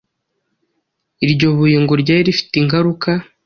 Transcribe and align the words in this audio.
iryo 1.25 1.47
buye 1.55 1.77
ngo 1.83 1.93
ryari 2.01 2.21
rifite 2.29 2.53
ingaruka 2.61 3.09